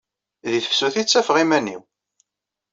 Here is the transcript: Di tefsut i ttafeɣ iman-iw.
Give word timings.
Di 0.51 0.59
tefsut 0.63 0.95
i 1.01 1.03
ttafeɣ 1.03 1.37
iman-iw. 1.43 1.81